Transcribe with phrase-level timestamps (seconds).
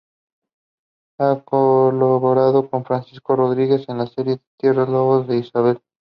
[1.19, 5.79] Ha colaborado con Francisco Rodríguez en las series Tierra de lobos e Isabel.